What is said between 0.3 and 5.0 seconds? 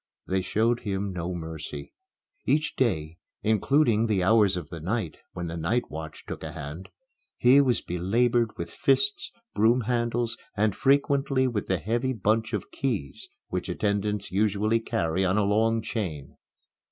showed him no mercy. Each day including the hours of the